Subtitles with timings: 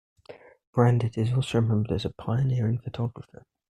[0.73, 3.45] Brandt is also remembered as a pioneering photographer.